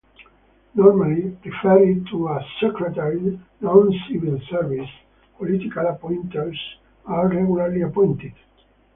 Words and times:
Normally 0.73 1.37
referred 1.45 2.07
to 2.07 2.29
as 2.29 2.43
Secretary, 2.59 3.39
non 3.59 3.93
civil 4.09 4.41
service, 4.49 4.89
political 5.37 5.85
appointees 5.85 6.57
are 7.05 7.27
regularly 7.27 7.81
appointed. 7.83 8.33